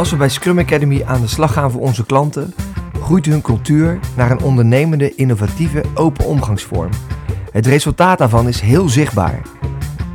[0.00, 2.54] Als we bij Scrum Academy aan de slag gaan voor onze klanten,
[3.02, 6.90] groeit hun cultuur naar een ondernemende, innovatieve, open omgangsvorm.
[7.52, 9.42] Het resultaat daarvan is heel zichtbaar.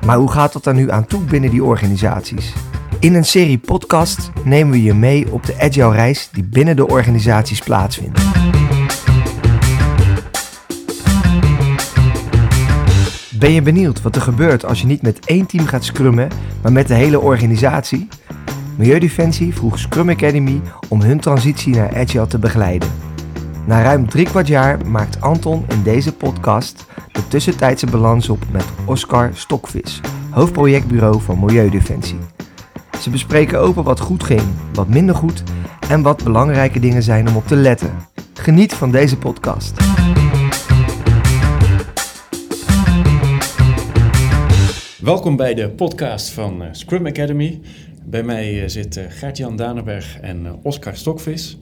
[0.05, 2.53] Maar hoe gaat dat er nu aan toe binnen die organisaties?
[2.99, 6.88] In een serie podcast nemen we je mee op de agile reis die binnen de
[6.88, 8.21] organisaties plaatsvindt.
[13.39, 16.30] Ben je benieuwd wat er gebeurt als je niet met één team gaat scrummen,
[16.61, 18.08] maar met de hele organisatie?
[18.77, 22.89] Milieudefensie vroeg Scrum Academy om hun transitie naar Agile te begeleiden.
[23.66, 28.66] Na ruim drie kwart jaar maakt Anton in deze podcast de tussentijdse balans op met
[28.85, 32.17] Oscar Stokvis, hoofdprojectbureau van Milieudefensie.
[33.02, 34.43] Ze bespreken open wat goed ging,
[34.73, 35.44] wat minder goed
[35.89, 37.91] en wat belangrijke dingen zijn om op te letten.
[38.33, 39.73] Geniet van deze podcast.
[45.05, 47.61] Welkom bij de podcast van uh, Scrum Academy.
[48.08, 51.58] Bij mij uh, zit uh, Gert-Jan Danenberg en Oscar Stokvis.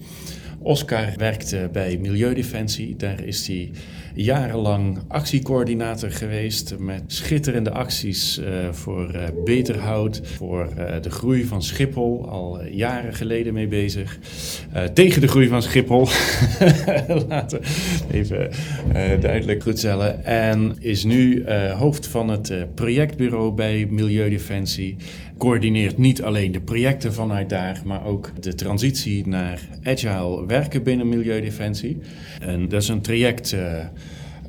[0.59, 2.95] Oscar werkt bij Milieudefensie.
[2.95, 3.71] Daar is hij
[4.13, 8.41] jarenlang actiecoördinator geweest met schitterende acties
[8.71, 10.69] voor beter hout, voor
[11.01, 14.19] de groei van Schiphol, al jaren geleden mee bezig.
[14.93, 16.07] tegen de groei van Schiphol,
[17.27, 17.59] laten
[18.11, 18.49] even
[19.19, 20.25] duidelijk goed stellen.
[20.25, 24.95] En is nu hoofd van het projectbureau bij Milieudefensie.
[25.43, 31.09] Coördineert niet alleen de projecten vanuit daar, maar ook de transitie naar agile werken binnen
[31.09, 31.97] Milieudefensie.
[32.41, 33.55] En dat is een traject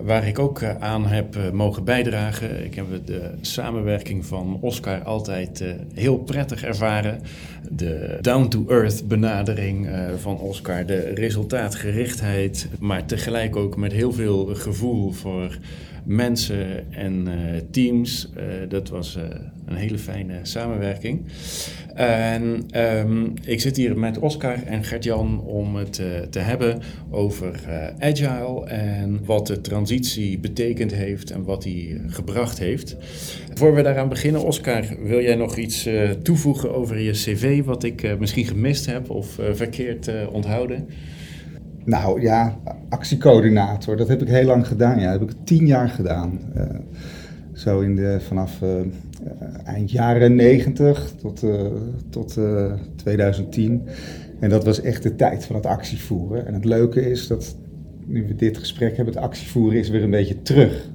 [0.01, 2.65] waar ik ook aan heb mogen bijdragen.
[2.65, 5.65] Ik heb de samenwerking van Oscar altijd
[5.95, 7.21] heel prettig ervaren.
[7.71, 9.89] De down-to-earth benadering
[10.21, 15.59] van Oscar, de resultaatgerichtheid, maar tegelijk ook met heel veel gevoel voor
[16.05, 17.29] mensen en
[17.71, 18.29] teams.
[18.69, 19.19] dat was
[19.67, 21.25] een hele fijne samenwerking.
[21.95, 25.93] En um, ik zit hier met Oscar en Gert-Jan om het
[26.31, 27.61] te hebben over
[27.99, 32.97] agile en wat de transitie betekend heeft en wat die gebracht heeft.
[33.55, 35.89] Voor we daaraan beginnen, Oscar, wil jij nog iets
[36.23, 40.89] toevoegen over je cv wat ik misschien gemist heb of verkeerd onthouden?
[41.85, 42.59] Nou ja,
[42.89, 45.01] actiecoördinator, dat heb ik heel lang gedaan.
[45.01, 46.41] Ja, dat heb ik tien jaar gedaan.
[47.53, 48.61] zo in de, vanaf
[49.65, 51.61] eind jaren 90 tot, uh,
[52.11, 53.83] tot uh, 2010.
[54.41, 56.47] En dat was echt de tijd van het actievoeren.
[56.47, 57.57] En het leuke is dat
[58.07, 60.89] nu we dit gesprek hebben, het actievoeren is weer een beetje terug.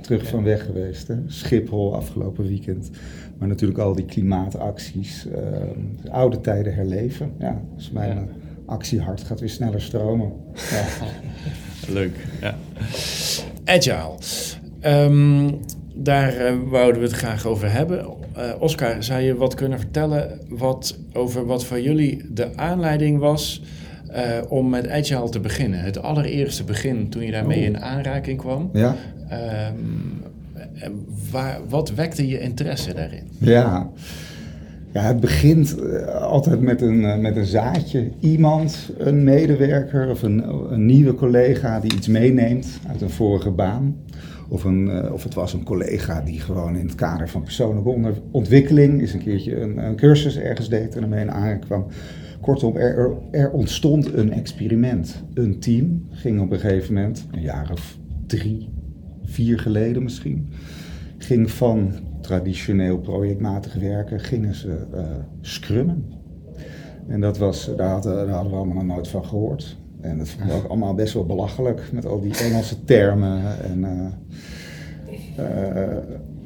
[0.00, 1.08] Terug van weg geweest.
[1.08, 1.14] Hè?
[1.26, 2.90] Schiphol afgelopen weekend.
[3.38, 5.26] Maar natuurlijk al die klimaatacties.
[5.26, 7.32] Uh, oude tijden herleven.
[7.38, 8.26] Ja, dus mijn ja.
[8.66, 10.32] Actiehart gaat weer sneller stromen.
[10.54, 10.84] Ja.
[11.98, 12.54] Leuk, ja.
[13.64, 14.14] Agile.
[14.84, 15.60] Um,
[15.94, 18.06] daar uh, wouden we het graag over hebben.
[18.36, 23.62] Uh, Oscar, zou je wat kunnen vertellen wat, over wat voor jullie de aanleiding was
[24.10, 25.80] uh, om met Agile te beginnen?
[25.80, 28.70] Het allereerste begin toen je daarmee in aanraking kwam.
[28.72, 28.96] Ja.
[29.68, 30.22] Um,
[31.30, 33.30] waar, wat wekte je interesse daarin?
[33.38, 33.90] Ja.
[35.02, 35.76] Het begint
[36.20, 38.10] altijd met een, met een zaadje.
[38.20, 43.96] Iemand, een medewerker of een, een nieuwe collega die iets meeneemt uit een vorige baan.
[44.48, 49.00] Of, een, of het was een collega die gewoon in het kader van persoonlijke ontwikkeling
[49.00, 51.86] eens een keertje een, cursus ergens deed en ermee aankwam.
[52.40, 55.22] Kortom, er, ontstond een experiment.
[55.34, 57.96] Een team ging op een gegeven moment, een jaar of
[58.26, 58.68] drie,
[59.24, 60.48] vier geleden misschien,
[61.18, 61.92] ging van
[62.26, 65.00] traditioneel projectmatig werken, gingen ze uh,
[65.40, 66.04] scrummen.
[67.08, 69.76] En dat was, daar hadden, daar hadden we allemaal nog nooit van gehoord.
[70.00, 73.40] En dat vond ik ook allemaal best wel belachelijk met al die Engelse termen.
[73.62, 75.96] En, uh, uh,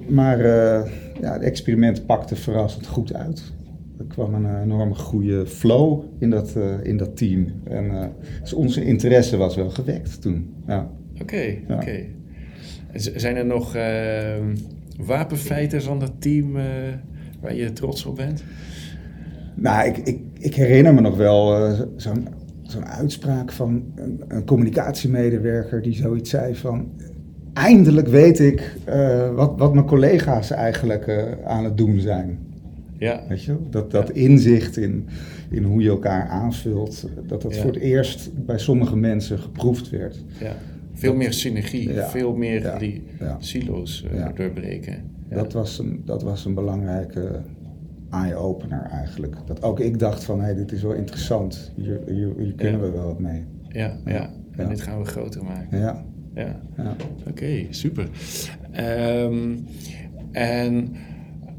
[0.09, 0.91] maar uh,
[1.21, 3.53] ja, het experiment pakte verrassend goed uit.
[3.99, 7.47] Er kwam een enorme goede flow in dat, in dat team.
[7.65, 10.55] En dus onze interesse was wel gewekt toen.
[10.67, 10.91] Ja.
[11.13, 11.75] Oké, okay, ja.
[11.75, 11.83] oké.
[11.83, 12.15] Okay.
[12.93, 14.55] Zijn er nog ehm,
[15.05, 16.53] wapenfeiten van dat team
[17.41, 18.45] waar je trots op bent?
[19.55, 22.29] Nou, ik, ik, ik herinner me nog wel zo'n
[22.71, 26.89] zo'n uitspraak van een, een, communicatiemedewerker die zoiets zei van...
[27.53, 32.39] Eindelijk weet ik uh, wat, wat mijn collega's eigenlijk aan het doen zijn.
[32.99, 33.23] Ja.
[33.29, 34.15] Weet je, dat, dat ja.
[34.15, 35.09] inzicht in,
[35.51, 37.61] in hoe je elkaar aanvult, dat dat ja.
[37.61, 40.25] voor het eerst bij sommige mensen geproefd werd.
[40.41, 40.53] Ja.
[41.01, 43.03] Veel meer synergie, veel meer die
[43.39, 45.11] silo's uh, doorbreken.
[45.29, 47.43] Dat, was een, dat was een belangrijke
[48.11, 49.37] eye-opener eigenlijk.
[49.47, 51.73] Dat ook ik dacht van, hé, hey, dit is wel interessant.
[51.77, 53.45] Hier, hier, hier kunnen we wel wat mee.
[53.69, 54.31] Ja, ja.
[54.57, 55.79] en dit gaan we groter maken.
[55.79, 56.05] Ja.
[56.35, 56.97] Ja, ja.
[57.19, 58.09] oké, okay, super.
[59.25, 59.67] Um,
[60.33, 60.93] en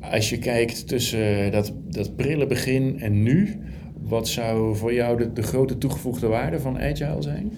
[0.02, 3.60] als je kijkt tussen dat, dat prille begin en nu,
[4.02, 7.52] wat zou voor jou de, de grote toegevoegde waarde van Agile zijn?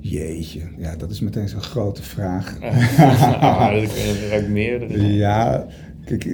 [0.00, 2.58] Jeetje, ja, dat is meteen zo'n grote vraag.
[3.40, 5.00] ah, dat ik meer.
[5.00, 5.66] Ja,
[6.04, 6.24] kijk,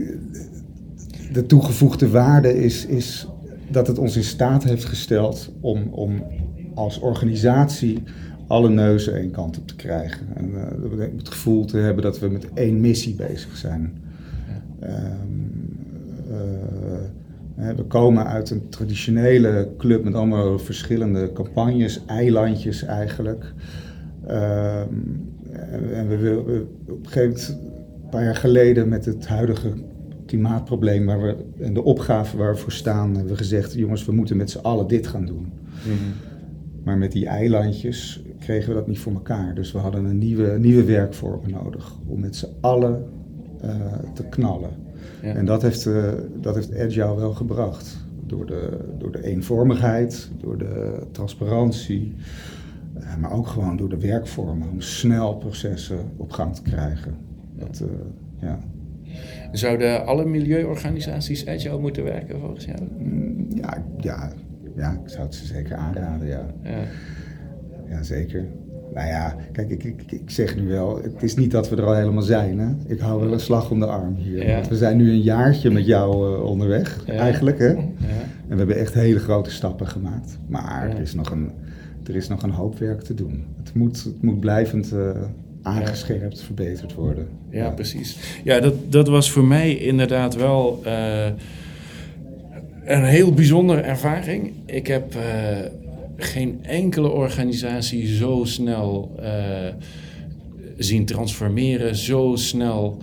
[1.32, 3.28] de toegevoegde waarde is, is
[3.70, 6.22] dat het ons in staat heeft gesteld om, om
[6.75, 8.02] als organisatie
[8.46, 10.26] alle neuzen één kant op te krijgen.
[10.34, 13.93] En uh, het gevoel te hebben dat we met één missie bezig zijn.
[14.81, 14.88] Ja.
[14.88, 15.52] Um,
[16.31, 16.37] uh,
[17.54, 23.52] we komen uit een traditionele club met allemaal verschillende campagnes, eilandjes eigenlijk.
[24.30, 25.32] Um,
[25.92, 27.48] en we, we, op een gegeven moment,
[28.02, 29.72] een paar jaar geleden, met het huidige
[30.26, 34.12] klimaatprobleem waar we, en de opgave waar we voor staan, hebben we gezegd: jongens, we
[34.12, 35.52] moeten met z'n allen dit gaan doen.
[35.82, 36.12] -hmm.
[36.84, 39.54] Maar met die eilandjes kregen we dat niet voor elkaar.
[39.54, 43.04] Dus we hadden een nieuwe, nieuwe werkvorm nodig om met z'n allen
[43.64, 43.70] uh,
[44.14, 44.70] te knallen.
[45.22, 45.34] Ja.
[45.34, 47.96] En dat heeft, uh, dat heeft Agile wel gebracht.
[48.26, 52.14] Door de, door de eenvormigheid, door de transparantie,
[52.98, 57.16] uh, maar ook gewoon door de werkvormen om snel processen op gang te krijgen.
[57.56, 57.82] Dat,
[58.40, 58.58] ja.
[59.52, 62.78] Zouden alle milieuorganisaties Agile moeten werken volgens jou?
[62.98, 64.32] Mm, ja, ja,
[64.76, 66.46] ja, ik zou het ze zeker aanraden, ja.
[66.62, 66.78] ja.
[67.88, 68.46] Ja, zeker.
[68.94, 71.84] Nou ja, kijk, ik, ik, ik zeg nu wel, het is niet dat we er
[71.84, 72.58] al helemaal zijn.
[72.58, 72.69] Hè?
[72.86, 74.46] Ik hou wel een slag om de arm hier.
[74.46, 77.12] Want we zijn nu een jaartje met jou uh, onderweg, ja.
[77.12, 77.58] eigenlijk.
[77.58, 77.69] Hè?
[77.69, 77.78] Ja.
[78.48, 80.38] En we hebben echt hele grote stappen gemaakt.
[80.46, 81.50] Maar er, is nog een,
[82.06, 83.44] er is nog een hoop werk te doen.
[83.62, 85.10] Het moet, het moet blijvend uh,
[85.62, 87.28] aangescherpt, verbeterd worden.
[87.50, 88.40] Ja, precies.
[88.44, 90.82] Ja, dat, dat was voor mij inderdaad wel...
[90.87, 91.26] Uh,
[92.84, 94.52] een heel bijzondere ervaring.
[94.66, 95.14] Ik heb
[96.16, 99.28] geen enkele organisatie zo snel uh,
[100.76, 102.99] zien transformeren, zo snel.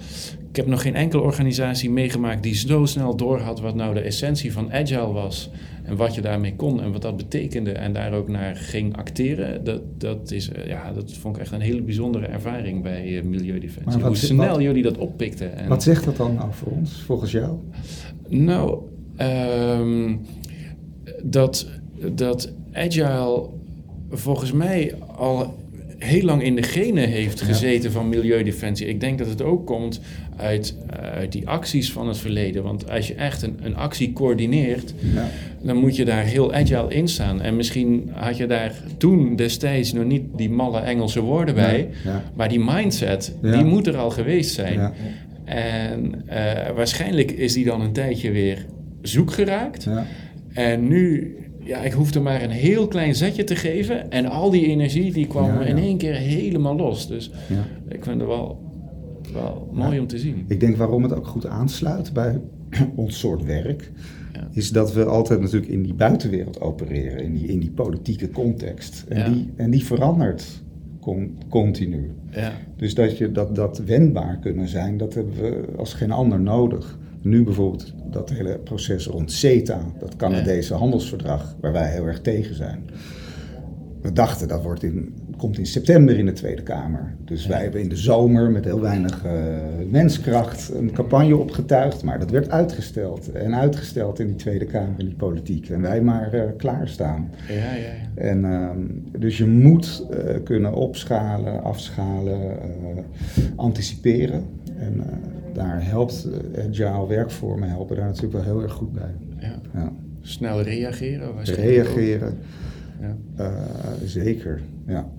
[0.49, 4.53] Ik heb nog geen enkele organisatie meegemaakt die zo snel doorhad wat nou de essentie
[4.53, 5.49] van agile was.
[5.83, 7.71] En wat je daarmee kon en wat dat betekende.
[7.71, 9.63] En daar ook naar ging acteren.
[9.63, 13.23] Dat, dat, is, uh, ja, dat vond ik echt een hele bijzondere ervaring bij uh,
[13.23, 14.01] Milieudefensie.
[14.01, 15.57] Hoe snel wat, jullie dat oppikten.
[15.57, 17.57] En, wat zegt dat dan nou voor ons, volgens jou?
[18.27, 18.79] Nou,
[19.17, 20.21] um,
[21.23, 21.67] dat,
[22.11, 23.49] dat agile
[24.09, 25.59] volgens mij al
[26.03, 27.95] heel lang in de genen heeft gezeten ja.
[27.95, 28.87] van milieudefensie.
[28.87, 29.99] Ik denk dat het ook komt
[30.37, 30.75] uit,
[31.13, 32.63] uit die acties van het verleden.
[32.63, 35.29] Want als je echt een, een actie coördineert, ja.
[35.61, 37.41] dan moet je daar heel agile in staan.
[37.41, 41.89] En misschien had je daar toen destijds nog niet die malle Engelse woorden bij.
[42.03, 42.23] Ja.
[42.35, 44.93] Maar die mindset, die moet er al geweest zijn.
[45.45, 46.33] En uh,
[46.75, 48.65] waarschijnlijk is die dan een tijdje weer
[49.01, 49.87] zoek geraakt.
[50.53, 54.11] En nu ja, ik hoefde maar een heel klein zetje te geven.
[54.11, 55.65] En al die energie die kwam ja, ja.
[55.65, 57.07] in één keer helemaal los.
[57.07, 57.65] Dus ja.
[57.87, 58.61] ik vind het wel,
[59.33, 60.45] wel mooi om te zien.
[60.47, 62.39] Ik denk waarom het ook goed aansluit bij
[62.95, 63.91] ons soort werk.
[64.51, 67.23] Is dat we altijd natuurlijk in die buitenwereld opereren.
[67.23, 69.05] In die, in die politieke context.
[69.09, 70.61] En, die, en die verandert
[70.99, 72.11] con, continu.
[72.75, 76.99] Dus dat, je, dat, dat wendbaar kunnen zijn, dat hebben we als geen ander nodig.
[77.21, 82.55] Nu bijvoorbeeld dat hele proces rond CETA, dat Canadese handelsverdrag, waar wij heel erg tegen
[82.55, 82.89] zijn.
[84.01, 87.15] We dachten dat wordt in, komt in september in de Tweede Kamer.
[87.25, 89.31] Dus wij hebben in de zomer met heel weinig uh,
[89.89, 92.03] menskracht een campagne opgetuigd.
[92.03, 93.31] Maar dat werd uitgesteld.
[93.31, 95.69] En uitgesteld in die Tweede Kamer, in die politiek.
[95.69, 97.31] En wij maar uh, klaarstaan.
[97.47, 98.21] Ja, ja, ja.
[98.21, 98.69] En, uh,
[99.19, 102.39] dus je moet uh, kunnen opschalen, afschalen,
[103.55, 104.43] anticiperen.
[104.77, 105.03] En
[105.53, 106.27] daar helpt
[106.69, 109.15] agile werkvormen helpen daar natuurlijk wel heel erg goed bij.
[109.39, 109.61] Ja.
[109.73, 109.91] ja.
[110.21, 111.29] Snel reageren?
[111.43, 112.37] Reageren.
[113.01, 113.15] Ja.
[113.39, 113.47] Uh,
[114.05, 115.09] zeker, ja.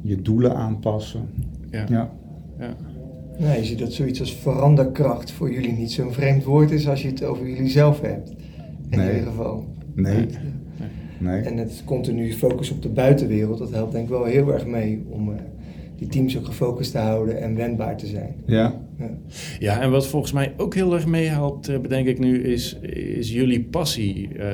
[0.00, 1.28] Je doelen aanpassen.
[1.70, 1.84] Ja.
[1.88, 2.10] ja.
[2.58, 2.76] ja.
[3.38, 7.02] Nou, je ziet dat zoiets als veranderkracht voor jullie niet zo'n vreemd woord is als
[7.02, 8.30] je het over jullie zelf hebt.
[8.88, 9.08] In nee.
[9.08, 9.64] ieder geval.
[9.94, 10.14] Nee.
[10.14, 10.26] nee.
[11.18, 11.42] nee.
[11.42, 15.04] En het continu focus op de buitenwereld, dat helpt denk ik wel heel erg mee
[15.08, 15.34] om uh,
[15.96, 18.34] die teams ook gefocust te houden en wendbaar te zijn.
[18.44, 18.80] Ja.
[19.00, 19.10] Ja,
[19.58, 23.32] ja en wat volgens mij ook heel erg meehelpt, uh, bedenk ik nu, is, is
[23.32, 24.44] jullie passie uh,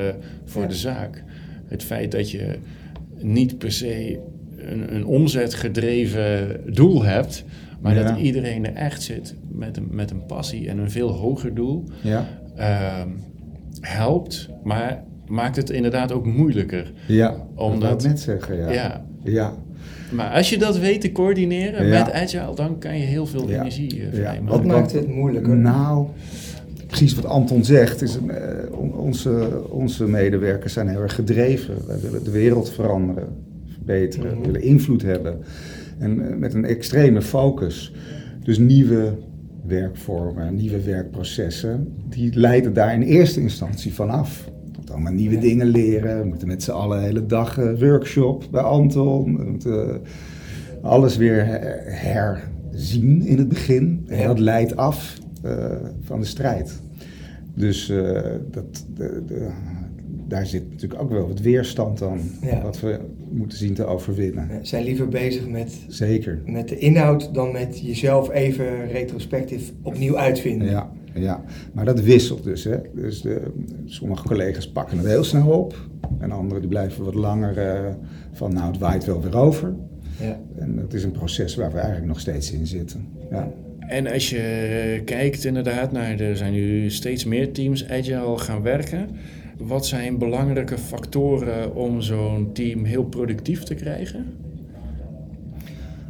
[0.45, 0.69] voor ja.
[0.69, 1.25] de zaak.
[1.67, 2.59] Het feit dat je
[3.19, 4.21] niet per se
[4.57, 7.45] een, een omzetgedreven doel hebt,
[7.81, 8.03] maar ja.
[8.03, 11.85] dat iedereen er echt zit met een, met een passie en een veel hoger doel,
[12.03, 12.29] ja.
[12.59, 13.03] uh,
[13.81, 16.93] helpt, maar maakt het inderdaad ook moeilijker.
[17.07, 18.71] Ja, omdat, dat net zeggen, ja.
[18.71, 19.05] ja.
[19.25, 19.55] ja.
[20.11, 22.05] Maar als je dat weet te coördineren ja.
[22.05, 23.61] met Agile, dan kan je heel veel ja.
[23.61, 24.47] energie uh, vrijmaken.
[24.47, 25.57] Wat maakt het moeilijker?
[25.57, 26.07] Nou,
[26.87, 31.75] precies wat Anton zegt, is, uh, onze, onze medewerkers zijn heel erg gedreven.
[31.87, 33.29] Wij willen de wereld veranderen,
[33.73, 34.45] verbeteren, mm -hmm.
[34.45, 35.39] willen invloed hebben.
[35.99, 37.93] En uh, met een extreme focus.
[38.43, 39.13] Dus nieuwe
[39.67, 44.11] werkvormen, nieuwe werkprocessen, die leiden daar in eerste instantie van
[44.87, 46.21] moeten allemaal nieuwe dingen leren.
[46.21, 49.37] We moeten met z'n allen hele dag uh, workshop bij Anton.
[49.37, 50.03] We moeten
[50.83, 51.45] alles weer
[51.85, 54.05] herzien in het begin.
[54.09, 55.19] En dat leidt af
[56.01, 56.81] van de strijd.
[57.55, 57.87] Dus
[58.51, 59.49] dat, de, de,
[60.29, 62.21] daar zit natuurlijk ook wel wat weerstand dan,
[62.63, 62.99] wat we
[63.31, 64.49] moeten zien te overwinnen.
[64.51, 66.43] Ja, zijn liever bezig met, Zeker.
[66.45, 70.71] met de inhoud dan met jezelf even retrospectief opnieuw uitvinden.
[70.71, 70.91] Ja,
[71.21, 71.45] ja.
[71.73, 72.65] maar dat wisselt dus.
[72.65, 72.77] Hè.
[72.95, 73.43] dus de,
[73.85, 77.95] sommige collega's pakken het heel snel op en anderen die blijven wat langer uh,
[78.33, 79.75] van nou het waait wel weer over.
[80.21, 80.41] Ja.
[80.59, 83.09] En het is een proces waar we eigenlijk nog steeds in zitten.
[83.31, 83.53] Ja.
[83.79, 89.09] En als je kijkt inderdaad naar, er zijn nu steeds meer teams agile gaan werken.
[89.59, 94.27] Wat zijn belangrijke factoren om zo'n team heel productief te krijgen?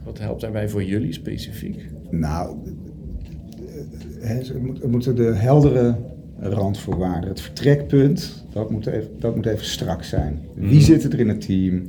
[0.04, 1.86] Wat helpt daarbij voor jullie specifiek?
[2.10, 2.56] Nou,
[4.82, 5.94] er moeten de heldere
[6.38, 10.40] randvoorwaarden, het vertrekpunt, dat moet even, dat moet even strak zijn.
[10.54, 10.80] Wie mhm.
[10.80, 11.82] zit er in het team?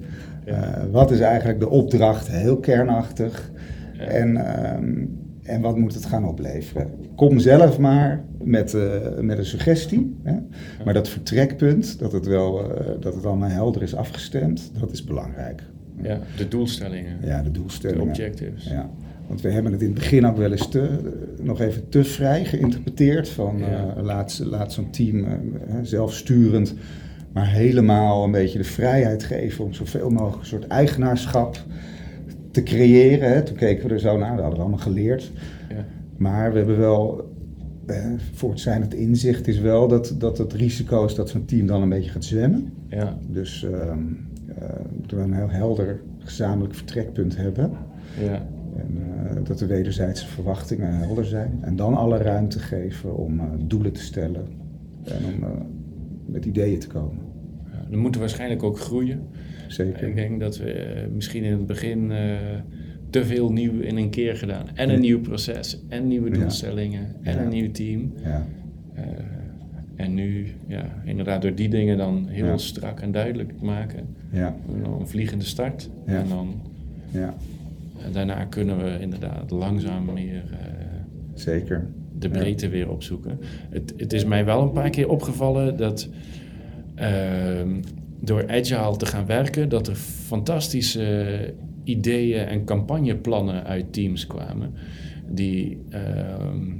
[0.47, 2.27] Uh, wat is eigenlijk de opdracht?
[2.27, 3.51] Heel kernachtig.
[3.97, 5.05] En ehm,
[5.47, 6.91] en wat moet het gaan opleveren?
[7.15, 10.15] Kom zelf maar met, uh, met een suggestie.
[10.23, 10.37] Hè?
[10.85, 15.03] Maar dat vertrekpunt, dat het, wel, uh, dat het allemaal helder is afgestemd, dat is
[15.03, 15.63] belangrijk.
[16.01, 17.17] Ja, de doelstellingen.
[17.23, 18.03] Ja, de doelstellingen.
[18.03, 18.63] De objectives.
[18.63, 18.89] Ja.
[19.27, 20.89] Want we hebben het in het begin ook wel eens te,
[21.41, 23.29] nog even te vrij geïnterpreteerd.
[23.29, 23.95] Van ja.
[23.97, 25.25] uh, laat, laat zo'n team
[25.81, 26.75] zelfsturend
[27.37, 31.63] maar helemaal een beetje de vrijheid geven om zoveel mogelijk een soort eigenaarschap
[32.51, 33.29] te creëren.
[33.29, 33.43] Hè.
[33.43, 35.31] Toen keken we er zo naar, dat hadden we allemaal geleerd.
[35.69, 35.85] Ja.
[36.17, 37.33] Maar we hebben wel,
[37.85, 41.45] eh, voor het zijn het inzicht is wel dat, dat het risico is dat zo'n
[41.45, 42.73] team dan een beetje gaat zwemmen.
[42.89, 43.17] Ja.
[43.27, 43.85] Dus uh, uh,
[44.97, 47.71] moeten we een heel helder gezamenlijk vertrekpunt hebben.
[48.19, 48.47] Ja.
[48.77, 51.59] En uh, dat de wederzijdse verwachtingen helder zijn.
[51.61, 54.47] En dan alle ruimte geven om uh, doelen te stellen
[55.03, 55.49] en om uh,
[56.25, 57.23] met ideeën te komen.
[57.71, 59.19] Ja, dan moeten waarschijnlijk ook groeien.
[59.67, 60.07] Zeker.
[60.07, 62.11] Ik denk dat we eh, misschien in het begin
[63.09, 64.65] te veel nieuw in een keer gedaan.
[64.73, 68.13] En een nieuw proces, en nieuwe doelstellingen, en een nieuw team.
[68.23, 68.47] Ja.
[69.95, 74.15] En nu, ja, inderdaad, door die dingen dan heel strak en duidelijk maken.
[74.31, 74.55] Ja.
[74.99, 75.89] Een vliegende start.
[76.05, 76.61] En dan
[77.11, 77.35] ja.
[78.05, 80.43] En daarna kunnen we inderdaad langzaam meer
[81.33, 81.87] Zeker.
[82.19, 83.39] de breedte weer opzoeken.
[83.69, 86.09] Het, het is mij wel een paar keer opgevallen dat
[86.95, 87.81] ehm,
[88.19, 94.73] door agile te gaan werken, dat er fantastische ideeën en campagneplannen uit teams kwamen.
[95.29, 96.71] Die ehm,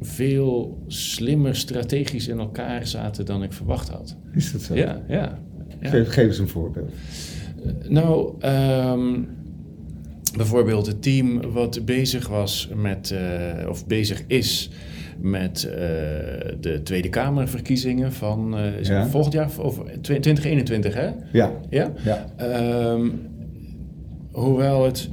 [0.00, 4.16] veel slimmer strategisch in elkaar zaten dan ik verwacht had.
[4.32, 4.74] Is dat zo?
[4.74, 5.38] Ja, ja.
[5.80, 5.88] ja.
[5.90, 6.92] Geef, geef, eens een voorbeeld.
[7.66, 9.28] Uh, nou, um,
[10.38, 13.14] bijvoorbeeld het team wat bezig was met,
[13.62, 14.70] uh, of bezig is
[15.20, 15.72] met uh,
[16.60, 19.06] de Tweede Kamerverkiezingen van uh, ja.
[19.06, 21.10] volgend jaar, of 2021, hè?
[21.32, 21.52] Ja.
[21.70, 21.92] Ja?
[22.04, 22.26] ja.
[22.92, 23.20] Um,
[24.32, 25.08] hoewel het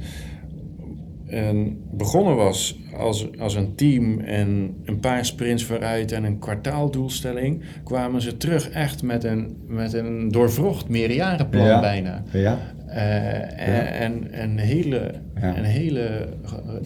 [1.26, 7.62] een, begonnen was als, als een team en een paar sprints vooruit en een kwartaaldoelstelling,
[7.84, 11.80] kwamen ze terug echt met een, met een doorvrocht meerjarenplan ja.
[11.80, 12.22] bijna.
[12.32, 12.58] Ja.
[12.96, 16.28] Uh, en, en hele, en hele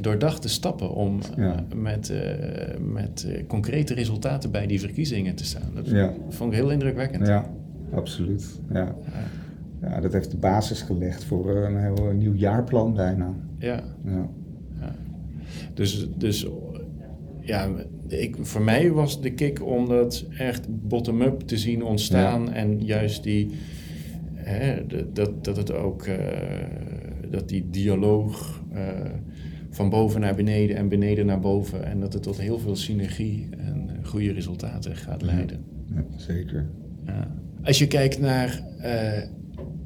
[0.00, 1.64] doordachte stappen om ja.
[1.74, 2.20] met, uh,
[2.92, 5.70] met concrete resultaten bij die verkiezingen te staan.
[5.74, 7.26] Dat vond ik heel indrukwekkend.
[7.26, 7.50] Ja,
[7.92, 8.60] absoluut.
[8.72, 8.94] Ja.
[9.80, 13.34] Ja, dat heeft de basis gelegd voor een heel nieuw jaarplan bijna.
[13.58, 13.82] Ja.
[14.04, 14.28] ja.
[15.74, 16.46] Dus, dus
[17.40, 17.68] ja,
[18.08, 23.22] ik, voor mij was de kick om dat echt bottom-up te zien ontstaan en juist
[23.22, 23.50] die
[24.50, 26.16] hè, dat, dat het ook, uh,
[27.30, 28.80] dat die dialoog uh,
[29.70, 33.48] van boven naar beneden en beneden naar boven en dat het tot heel veel synergie
[33.58, 35.64] en goede resultaten gaat leiden.
[35.94, 36.70] Ja, zeker.
[37.06, 37.36] Ja.
[37.62, 39.22] Als je kijkt naar uh,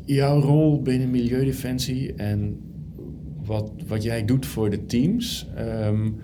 [0.04, 2.60] jouw rol binnen Milieudefensie en
[3.44, 5.48] wat, wat jij doet voor de teams,
[5.86, 6.16] um,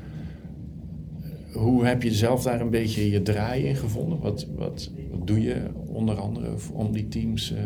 [1.53, 4.21] hoe heb je zelf daar een beetje je draai in gevonden?
[4.21, 7.59] Wat, wat, wat doe je onder andere om die teams uh,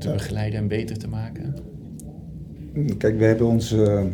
[0.00, 1.54] te begeleiden en beter te maken?
[2.98, 4.08] Kijk, we hebben onze,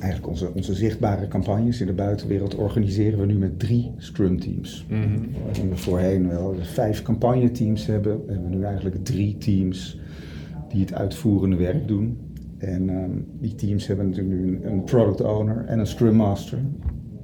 [0.00, 4.86] eigenlijk onze, onze zichtbare campagnes in de buitenwereld organiseren we nu met drie Scrum teams.
[4.88, 5.28] Mm -hmm.
[5.60, 10.00] En we voorheen wel vijf campagneteams hebben, hebben we nu eigenlijk drie teams
[10.68, 12.18] die het uitvoerende werk doen.
[12.58, 16.58] En um, die teams hebben natuurlijk nu een, product owner en een Scrum Master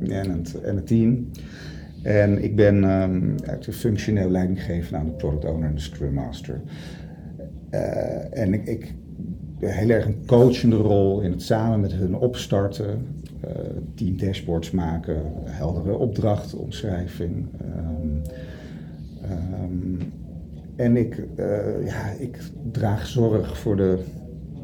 [0.00, 1.28] en een, en een team.
[2.02, 3.34] En ik ben um,
[3.70, 6.60] functioneel leidinggever aan de product owner en de Scrum Master.
[7.74, 8.94] Uh, en ik, ik
[9.58, 13.06] heel erg een coachende rol in het samen met hun opstarten,
[13.44, 13.50] uh,
[13.94, 18.22] team dashboards maken, heldere opdrachtomschrijving, um,
[20.76, 22.38] en ik, eh, ja, ik
[22.72, 23.98] draag zorg voor de,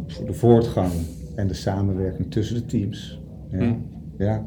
[0.06, 0.92] voor de voortgang
[1.34, 3.20] en de samenwerking tussen de teams.
[3.50, 3.86] Ja, Mm.
[4.18, 4.44] ja.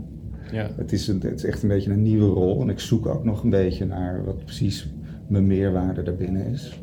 [0.51, 0.69] Ja.
[0.75, 2.61] Het, is een, het is echt een beetje een nieuwe rol.
[2.61, 4.93] En ik zoek ook nog een beetje naar wat precies
[5.27, 6.81] mijn meerwaarde daarbinnen is.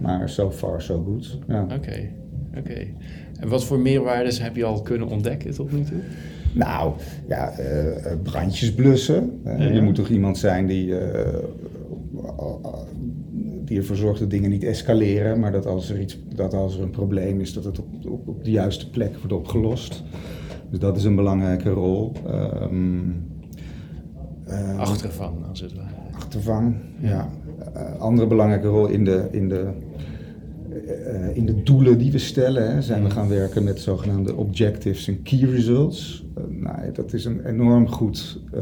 [0.00, 1.38] Maar so far so good.
[1.48, 1.62] Ja.
[1.62, 2.08] Oké,
[2.58, 2.86] oké.
[3.40, 5.98] En wat voor meerwaardes heb je al kunnen ontdekken tot nu toe?
[6.54, 6.92] Nou,
[7.28, 9.40] ja, eh, eh, brandjes blussen.
[9.44, 9.62] Ja.
[9.62, 10.94] Je moet toch iemand zijn die,
[13.64, 16.82] die ervoor zorgt dat dingen niet escaleren, maar dat als er, iets, dat als er
[16.82, 20.02] een probleem is, dat het op, op, op de juiste plek wordt opgelost.
[20.70, 22.12] Dus dat is een belangrijke rol.
[22.26, 22.98] Ehm
[24.50, 25.88] eh, Achtervan, als het ware.
[26.12, 27.28] achtervang, ja.
[27.74, 29.68] Eh, andere belangrijke rol in de, in de,
[30.90, 32.74] eh, in de doelen die we stellen.
[32.74, 36.26] Hè, zijn we gaan werken met zogenaamde objectives en key results.
[36.34, 38.60] Eh, nou, dat is een enorm goed eh,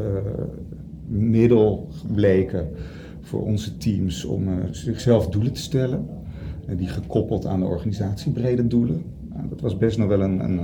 [1.07, 2.69] middel gebleken
[3.21, 6.05] voor onze teams om zichzelf doelen te stellen.
[6.77, 9.03] Die gekoppeld aan de organisatiebrede doelen.
[9.29, 10.59] Nou, dat was best nog wel een, een,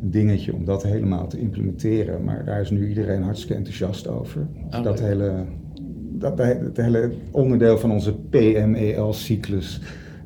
[0.00, 2.24] dingetje om dat helemaal te implementeren.
[2.24, 4.46] Maar daar is nu iedereen hartstikke enthousiast over.
[4.70, 5.44] Oh, dat, hele,
[6.12, 9.80] dat, het hele onderdeel van onze PMEL-cyclus,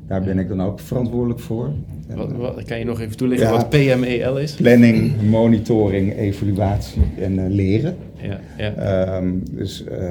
[0.09, 1.69] daar ben ik dan ook verantwoordelijk voor.
[2.15, 3.53] Wat, eh, wat, kan je nog even toelichten Ja.
[3.53, 4.53] wat PMEL is?
[4.53, 7.95] Planning, monitoring, evaluatie en eh, leren.
[8.21, 8.73] Ja, ja.
[8.73, 10.07] Ehm, dus eh,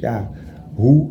[0.00, 0.30] ja,
[0.74, 1.08] hoe,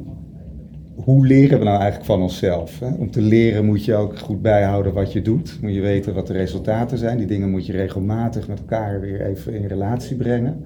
[0.96, 2.80] hoe leren we nou eigenlijk van onszelf?
[2.80, 2.94] Hè?
[2.98, 5.58] Om te leren moet je ook goed bijhouden wat je doet.
[5.62, 7.18] Moet je weten wat de resultaten zijn.
[7.18, 10.66] Die dingen moet je regelmatig met elkaar weer even in relatie brengen.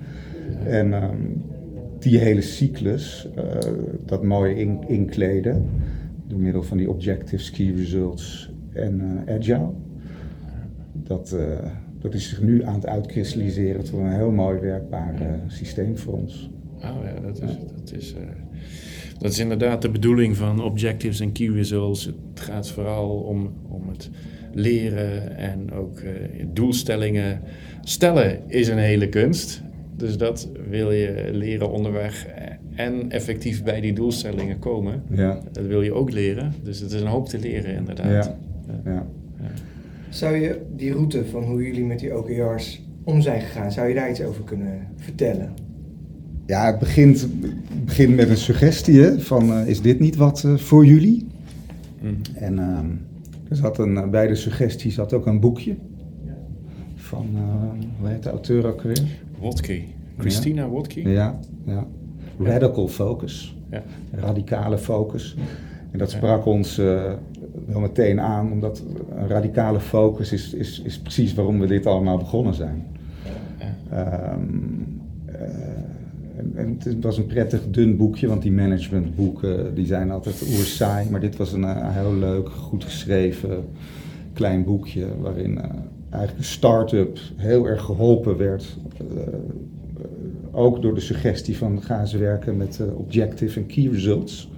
[0.66, 1.16] En ehm,
[2.00, 3.28] die hele cyclus,
[4.06, 5.70] dat mooi in, inkleden.
[6.28, 9.70] Door middel van die objectives, key results en eh, agile.
[10.94, 15.34] Dat, eh, dat is zich nu aan het uitkristalliseren tot een heel mooi werkbaar eh,
[15.48, 16.50] systeem voor ons.
[16.76, 18.16] Oh ja, dat is, dat, is,
[19.20, 22.06] dat is inderdaad de bedoeling van objectives en key results.
[22.06, 24.10] Het gaat vooral om, om het
[24.54, 26.02] leren en ook
[26.54, 27.42] doelstellingen.
[27.82, 29.62] Stellen is een hele kunst.
[29.96, 32.28] Dus dat wil je leren onderweg
[32.78, 35.04] en effectief bij die doelstellingen komen.
[35.10, 36.54] Ja, Dat wil je ook leren.
[36.64, 38.26] Dus het is een hoop te leren inderdaad.
[38.26, 38.38] ja,
[38.86, 39.06] ja.
[40.10, 43.94] Zou je die route van hoe jullie met die OKR's om zijn gegaan, zou je
[43.96, 45.54] daar iets over kunnen vertellen?
[46.46, 50.44] ja het begint, het begint met een suggestie hè, van eh, is dit niet wat
[50.44, 51.28] eh, voor jullie?
[52.02, 52.18] Mm.
[52.34, 52.86] En ehm,
[53.50, 55.76] er zat een, eh, bij de suggestie zat ook een boekje
[56.96, 59.04] van, eh, hoe heet de auteur ook weer?
[59.40, 59.82] Wodke.
[60.18, 61.10] Christina Wodke?
[61.10, 61.88] Ja, ja.
[62.40, 63.56] Radical focus.
[63.72, 63.84] Ja.
[64.12, 65.36] Radicale focus.
[65.92, 67.14] En dat sprak ons eh,
[67.66, 68.84] wel meteen aan, omdat
[69.16, 72.86] een radicale focus is, is, is precies waarom we dit allemaal begonnen zijn.
[73.92, 74.40] Ehm,
[75.26, 75.40] eh,
[76.56, 81.10] en, het was een prettig dun boekje, want die managementboeken die zijn altijd oersaai.
[81.10, 83.64] Maar dit was een eh, heel leuk, goed geschreven
[84.38, 85.70] klein boekje waarin eh,
[86.10, 88.78] eigenlijk een start-up heel erg geholpen werd.
[88.98, 89.34] eh, eh,
[90.58, 94.52] ook door de suggestie van ga eens werken met eh, objective en key results.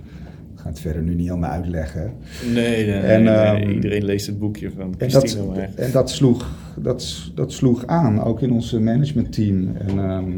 [0.54, 2.14] Ik ga het verder nu niet helemaal uitleggen.
[2.54, 5.44] Nee, nee, En, nee, ehm, nee, iedereen leest het boekje van En Christina.
[5.54, 10.32] dat, en dat, sloeg, dat, dat sloeg aan, ook in ons managementteam en, ehm,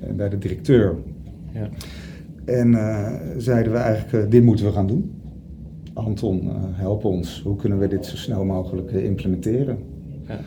[0.00, 0.94] en bij de directeur.
[1.52, 1.68] Ja.
[2.44, 5.12] En eh, zeiden we eigenlijk, eh, dit moeten we gaan doen.
[5.94, 7.42] Anton, help ons.
[7.44, 9.78] Hoe kunnen we dit zo snel mogelijk implementeren?
[10.28, 10.40] Ja.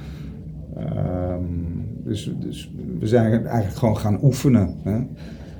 [0.76, 1.76] Ehm,
[2.08, 4.76] dus, dus we zijn eigenlijk gewoon gaan oefenen.
[4.84, 4.98] Hè?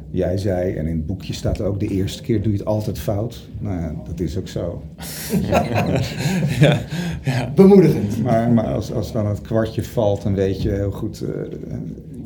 [0.10, 3.00] Jij zei, en in het boekje staat ook, de eerste keer doe je het altijd
[3.00, 3.48] fout.
[3.60, 4.82] Nou ja, dat is ook zo.
[5.50, 5.64] ja,
[6.60, 7.52] ja.
[7.56, 8.24] Bemoedigend.
[8.24, 11.22] Maar, maar als, als dan het kwartje valt, dan weet je heel goed.
[11.22, 11.30] eh,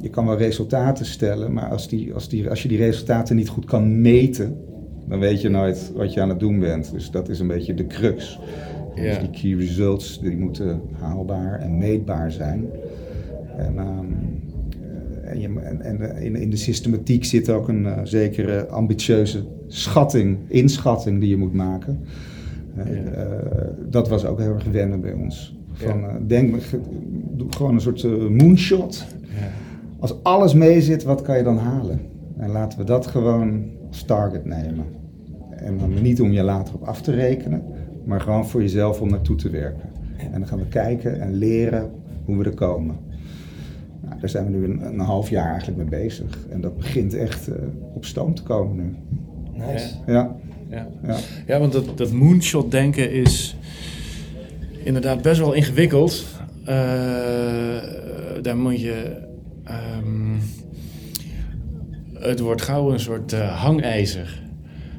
[0.01, 3.49] je kan wel resultaten stellen, maar als, die, als, die, als je die resultaten niet
[3.49, 4.57] goed kan meten,
[5.07, 6.91] dan weet je nooit wat je aan het doen bent.
[6.91, 8.39] Dus dat is een beetje de crux.
[8.95, 9.19] Dus Ja.
[9.19, 12.65] die key results die moeten haalbaar en meetbaar zijn.
[13.65, 14.05] En, ehm,
[15.23, 19.43] eh, en, je, en, en in, in de systematiek zit ook een eh, zekere ambitieuze
[19.67, 21.99] schatting, inschatting die je moet maken.
[22.75, 23.01] Eh, Ja.
[23.11, 25.59] eh, dat was ook heel erg wennen bij ons.
[25.71, 26.07] Van, Ja.
[26.07, 26.55] eh, denk,
[27.49, 29.05] gewoon een soort eh, moonshot.
[29.21, 29.47] Ja.
[29.99, 31.99] Als alles meezit, wat kan je dan halen?
[32.37, 34.85] En laten we dat gewoon als target nemen.
[35.49, 37.61] En dan niet om je later op af te rekenen,
[38.05, 39.89] maar gewoon voor jezelf om naartoe te werken.
[40.17, 41.89] En dan gaan we kijken en leren
[42.25, 42.95] hoe we er komen.
[44.11, 46.37] Nou, daar zijn we nu een, een half jaar eigenlijk mee bezig.
[46.49, 47.55] En dat begint echt eh,
[47.93, 48.95] op stoom te komen nu.
[49.65, 49.87] Nice.
[50.05, 50.35] Ja,
[50.69, 50.87] Ja.
[51.03, 51.17] ja.
[51.47, 53.55] Ja, want dat, dat moonshot denken is
[54.83, 56.25] inderdaad best wel ingewikkeld.
[56.65, 56.75] Eh,
[58.41, 59.17] daar moet je.
[59.63, 60.35] ehm,
[62.13, 64.41] het wordt gauw een soort eh, hangijzer.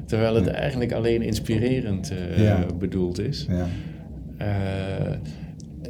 [0.05, 2.65] Terwijl het eigenlijk alleen inspirerend uh, Ja.
[2.79, 3.47] bedoeld is.
[3.49, 3.67] Ja.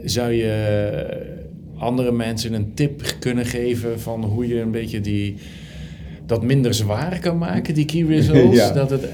[0.03, 1.41] Zou je
[1.83, 5.35] andere mensen een tip kunnen geven van hoe je een beetje die,
[6.25, 8.57] dat minder zwaar kan maken, die key results?
[8.57, 8.71] Ja.
[8.71, 9.09] Dat het,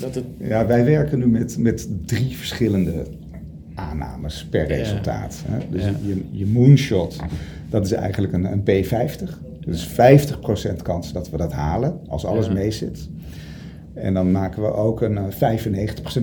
[0.00, 3.04] dat het, Ja, wij werken nu met, met drie verschillende
[3.74, 4.76] aannames per Ja.
[4.76, 5.42] resultaat.
[5.46, 5.58] Hè?
[5.70, 5.92] Dus Ja.
[6.02, 7.16] je, je moonshot,
[7.70, 9.48] dat is eigenlijk een, een P50.
[9.66, 12.52] Dus 50% kans dat we dat halen, als alles Ja.
[12.52, 13.08] meezit.
[13.94, 15.24] En dan maken we ook een eh,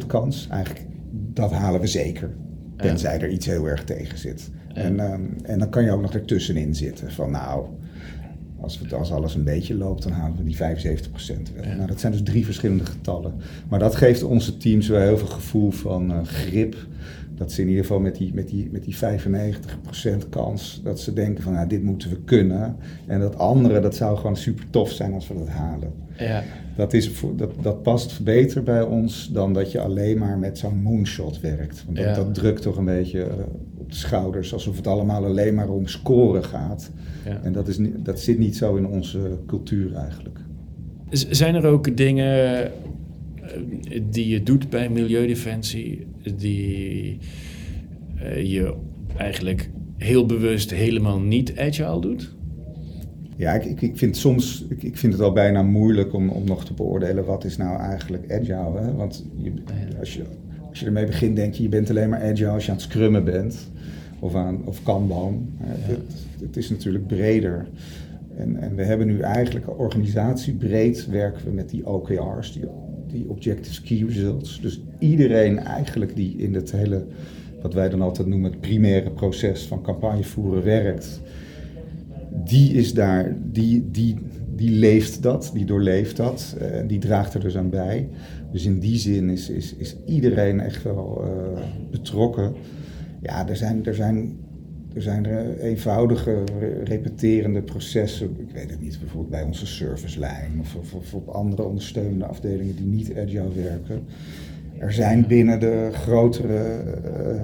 [0.04, 0.48] 95% kans.
[0.52, 0.86] Eigenlijk,
[1.34, 2.30] dat halen we zeker.
[2.78, 4.50] Tenzij er iets heel erg tegen zit.
[4.74, 7.12] En, ehm, en dan kan je ook nog ertussenin zitten.
[7.12, 7.66] Van nou,
[8.60, 11.66] als, we, als alles een beetje loopt, dan halen we die 75% wel.
[11.66, 11.76] Ja.
[11.76, 13.34] Nou, dat zijn dus drie verschillende getallen.
[13.70, 16.76] Maar dat geeft onze teams wel heel veel gevoel van eh, grip.
[17.36, 21.14] Dat ze in ieder geval met die, met die, met die 95% kans, dat ze
[21.14, 22.76] denken van nou, dit moeten we kunnen.
[23.08, 25.94] En dat andere, dat zou gewoon super tof zijn als we dat halen.
[26.18, 26.44] ja,
[26.78, 30.58] Dat, is, voor- dat, dat past beter bij ons dan dat je alleen maar met
[30.58, 31.84] zo'n moonshot werkt.
[31.86, 32.14] Want dat, Ja.
[32.14, 33.34] dat drukt toch een beetje eh,
[33.78, 36.92] op de schouders, alsof het allemaal alleen maar om scoren gaat.
[37.26, 37.40] ja.
[37.44, 40.40] En dat, is dat zit niet zo in onze cultuur eigenlijk.
[41.10, 42.70] Zijn er ook dingen eh,
[44.10, 47.18] die je doet bij Milieudefensie die
[48.18, 48.74] eh, je
[49.18, 52.36] eigenlijk heel bewust helemaal niet agile doet?
[53.38, 56.44] Ja, ik, ik, ik vind soms, ik, ik vind het al bijna moeilijk om, om
[56.46, 58.80] nog te beoordelen wat is nou eigenlijk agile.
[58.80, 58.94] Hè?
[58.94, 59.52] Want je,
[60.00, 60.24] als, je,
[60.70, 62.86] als je ermee begint, denk je, je bent alleen maar agile als je aan het
[62.86, 63.70] scrummen bent.
[64.20, 65.50] Of, aan, of Kanban.
[65.62, 66.00] Het,
[66.42, 67.68] het is natuurlijk breder.
[68.38, 72.64] En, en we hebben nu eigenlijk organisatiebreed werken we met die OKR's, die,
[73.08, 74.62] die Objectives Key Results.
[74.62, 77.06] Dus iedereen eigenlijk die in het hele,
[77.62, 81.22] wat wij dan altijd noemen, het primaire proces van campagne voeren werkt
[82.44, 84.16] die is daar, die, die,
[84.56, 88.10] die leeft dat, die doorleeft dat, eh, die draagt er dus aan bij.
[88.52, 92.54] Dus in die zin is, is, is iedereen echt wel eh, betrokken.
[93.22, 94.38] Ja, er zijn, er zijn,
[94.94, 98.30] er zijn er eenvoudige, re- repeterende processen.
[98.40, 102.86] Ik weet het niet, bijvoorbeeld bij onze servicelijn of, of, op andere ondersteunende afdelingen die
[102.86, 104.02] niet agile werken.
[104.78, 107.42] Er zijn binnen de grotere eh,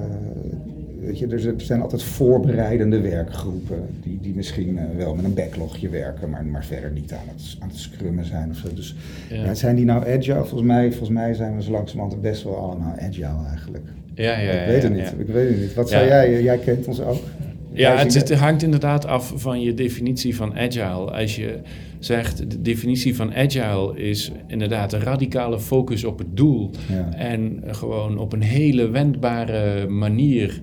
[1.05, 5.89] Weet je, er zijn altijd voorbereidende werkgroepen die, die misschien eh, wel met een backlogje
[5.89, 8.67] werken, maar, maar verder niet aan het, aan het scrummen zijn of zo.
[8.73, 8.95] Dus
[9.29, 9.43] Ja.
[9.43, 10.35] ja, zijn die nou agile?
[10.35, 13.85] Volgens mij, volgens mij zijn we zo langzamerhand best wel allemaal agile eigenlijk.
[14.15, 15.13] Ja, ja, ik weet het niet.
[15.17, 15.73] Ik weet het niet.
[15.73, 16.41] Wat zou jij?
[16.43, 17.21] Jij kent ons ook.
[17.73, 21.11] Ja, het, het hangt inderdaad af van je definitie van agile.
[21.11, 21.59] Als je
[21.99, 26.69] zegt, de definitie van agile is inderdaad een radicale focus op het doel.
[26.89, 27.13] Ja.
[27.15, 30.61] En gewoon op een hele wendbare manier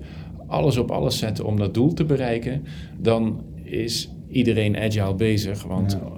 [0.51, 2.63] alles op alles zetten om dat doel te bereiken.
[2.99, 5.63] Dan is iedereen agile bezig.
[5.63, 6.11] Want Ja.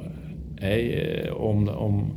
[0.67, 2.13] hé, eh, om, om,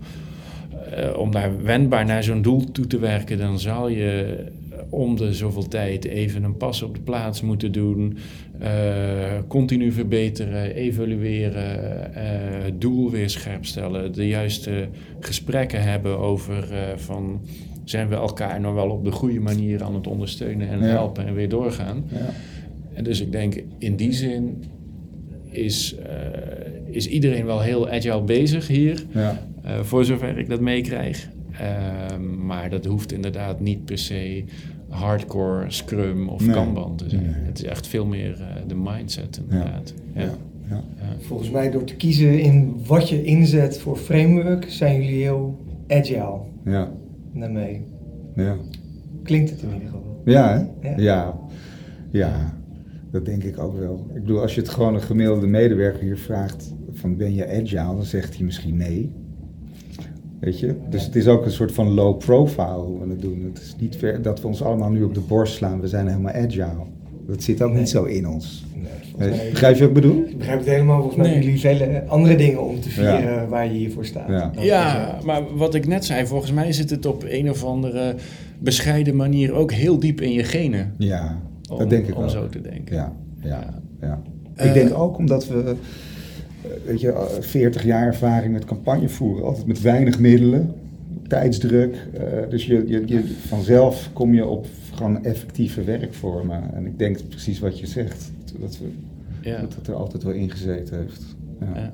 [0.91, 4.45] eh, om daar wendbaar naar zo'n doel toe te werken, dan zal je
[4.91, 8.17] om de zoveel tijd even een pas op de plaats moeten doen.
[8.59, 14.13] eh, continu verbeteren, evalueren, eh, het doel weer scherp stellen.
[14.13, 14.89] De juiste
[15.21, 17.41] gesprekken hebben over eh, van
[17.89, 20.85] zijn we elkaar nog wel op de goede manier aan het ondersteunen en Ja.
[20.85, 22.05] helpen en weer doorgaan.
[22.13, 22.27] Ja.
[22.95, 24.65] En dus ik denk in die zin
[25.51, 26.15] is, eh,
[26.95, 29.05] is iedereen wel heel agile bezig hier.
[29.11, 29.43] Ja.
[29.63, 31.29] Eh, voor zover ik dat meekrijg.
[31.61, 34.45] Ehm, maar dat hoeft inderdaad niet per se
[34.89, 36.55] hardcore Scrum of Nee.
[36.55, 37.23] Kanban te zijn.
[37.23, 37.33] Nee.
[37.35, 39.95] Het is echt veel meer eh, de mindset inderdaad.
[40.15, 40.23] Ja.
[40.23, 40.31] Ja.
[40.69, 40.75] Ja.
[41.01, 41.17] Ja.
[41.21, 46.39] Volgens mij door te kiezen in wat je inzet voor framework, zijn jullie heel agile
[46.65, 46.91] Ja.
[47.41, 47.87] Daarmee.
[48.35, 48.57] Ja.
[49.23, 50.23] Klinkt het in ieder geval.
[50.25, 50.89] Ja, hè?
[50.89, 50.97] Ja.
[50.97, 51.39] Ja.
[52.11, 52.59] ja.
[53.11, 54.07] dat denk ik ook wel.
[54.15, 57.95] Ik bedoel, als je het gewoon een gemiddelde medewerker hier vraagt van ben je agile,
[57.95, 59.13] dan zegt hij misschien nee.
[60.41, 60.75] Weet je?
[60.91, 63.45] Dus het is ook een soort van low profile hoe we het doen.
[63.45, 66.07] Het is niet ver, dat we ons allemaal nu op de borst slaan, we zijn
[66.07, 66.87] helemaal agile.
[67.27, 67.79] Dat zit ook Nee.
[67.79, 68.65] niet zo in ons.
[68.75, 70.25] Nee, Eh, mij- Begrijp je wat ik bedoel?
[70.27, 70.97] Ik begrijp het helemaal.
[70.97, 71.35] Volgens mij Nee.
[71.35, 74.53] hebben jullie vele andere dingen om te vieren waar je hiervoor staat.
[74.61, 75.19] Ja.
[75.25, 78.15] Maar wat ik net zei, volgens mij zit het op een of andere
[78.59, 80.95] bescheiden manier ook heel diep in je genen.
[80.99, 82.95] Ja, Om, dat denk ik om zo te denken.
[82.97, 83.13] Ja,
[83.43, 84.23] ja, ja.
[84.55, 85.63] Eh, ik denk ook omdat we,
[86.63, 90.73] eh, weet je, eh, 40 jaar ervaring met campagne voeren, altijd met weinig middelen,
[91.29, 91.97] tijdsdruk.
[92.15, 96.75] eh, dus je, je, je, vanzelf kom je op gewoon effectieve werkvormen.
[96.75, 98.89] En ik denk precies wat je zegt, dat, we,
[99.49, 99.61] Ja.
[99.61, 101.23] dat het er altijd wel ingezeten heeft.
[101.61, 101.93] Ja.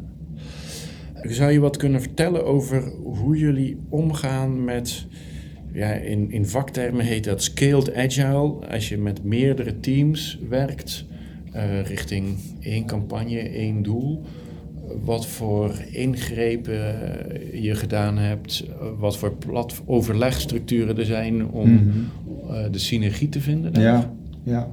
[1.23, 5.07] Zou je wat kunnen vertellen over hoe jullie omgaan met,
[5.73, 11.05] ja, in, in vaktermen heet dat scaled agile, als je met meerdere teams werkt
[11.53, 14.23] eh, richting één campagne, één doel.
[15.05, 16.81] Wat voor ingrepen
[17.63, 18.65] je gedaan hebt,
[18.99, 22.71] wat voor plat overlegstructuren er zijn om Mhm.
[22.71, 23.81] de synergie te vinden?
[23.81, 24.71] Ja, ja.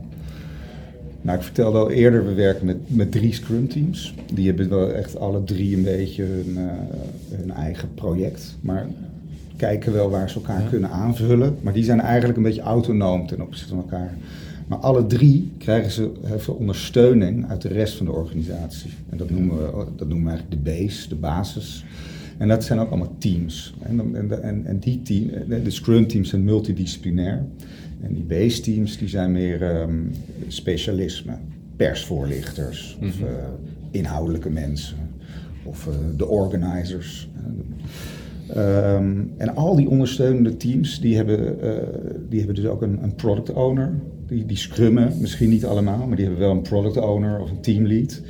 [1.21, 4.13] Nou, ik vertelde al eerder, we werken met, met drie Scrum teams.
[4.33, 8.57] Die hebben wel echt alle drie een beetje hun, eh, hun eigen project.
[8.61, 8.87] Maar
[9.55, 10.67] kijken wel waar ze elkaar Ja.
[10.69, 11.55] kunnen aanvullen.
[11.61, 14.13] Maar die zijn eigenlijk een beetje autonoom ten opzichte van elkaar.
[14.69, 18.89] Maar alle drie krijgen ze veel ondersteuning uit de rest van de organisatie.
[19.09, 21.85] En dat noemen we, dat noemen we eigenlijk de base, de basis.
[22.37, 23.73] En dat zijn ook allemaal teams.
[23.79, 25.29] En, en, en, en die team,
[25.63, 27.45] de Scrum teams zijn multidisciplinair.
[28.01, 29.97] En die base teams die zijn meer ehm,
[30.47, 31.33] specialisme.
[31.75, 33.27] Persvoorlichters, of Mhm.
[33.27, 33.33] eh,
[33.91, 34.97] inhoudelijke mensen,
[35.63, 37.29] of eh, de organizers.
[38.53, 41.71] Ehm, en al die ondersteunende teams, die hebben, eh,
[42.29, 43.93] die hebben dus ook een, een product owner.
[44.29, 48.21] Die, scrummen, misschien niet allemaal, maar die hebben wel een product owner of een teamlead.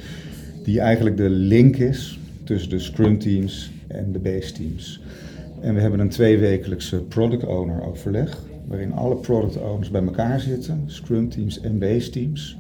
[0.64, 5.02] Die eigenlijk de link is tussen de scrum teams en de base teams.
[5.62, 8.38] En we hebben een tweewekelijkse product owner overleg.
[8.68, 12.58] Waarin alle product owners bij elkaar zitten, scrum teams en base teams.